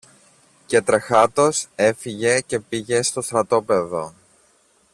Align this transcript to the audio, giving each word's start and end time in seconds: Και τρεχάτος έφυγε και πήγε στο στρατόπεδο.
Και 0.65 0.81
τρεχάτος 0.81 1.67
έφυγε 1.75 2.39
και 2.41 2.59
πήγε 2.59 3.01
στο 3.01 3.21
στρατόπεδο. 3.21 4.13